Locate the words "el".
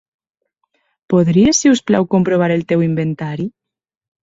2.57-2.67